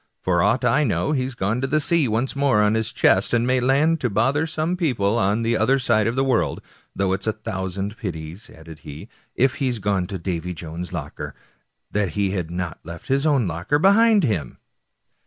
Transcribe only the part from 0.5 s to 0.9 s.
I